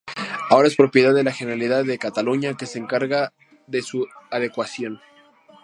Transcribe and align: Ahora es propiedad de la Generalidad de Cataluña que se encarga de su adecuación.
Ahora 0.49 0.67
es 0.67 0.75
propiedad 0.77 1.13
de 1.13 1.23
la 1.23 1.31
Generalidad 1.31 1.85
de 1.85 1.99
Cataluña 1.99 2.57
que 2.57 2.65
se 2.65 2.79
encarga 2.79 3.33
de 3.67 3.83
su 3.83 4.07
adecuación. 4.31 4.99